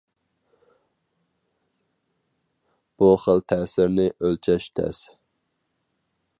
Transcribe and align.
بۇ 3.03 3.11
خىل 3.25 3.45
تەسىرنى 3.53 4.09
ئۆلچەش 4.17 4.69
تەس. 4.81 5.07